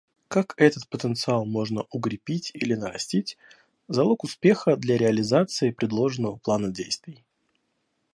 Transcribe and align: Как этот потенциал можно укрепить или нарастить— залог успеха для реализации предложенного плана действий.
Как 0.29 0.55
этот 0.57 0.89
потенциал 0.89 1.45
можно 1.45 1.85
укрепить 1.91 2.49
или 2.55 2.73
нарастить— 2.73 3.37
залог 3.87 4.23
успеха 4.23 4.75
для 4.75 4.97
реализации 4.97 5.69
предложенного 5.69 6.37
плана 6.37 6.69
действий. 6.71 7.23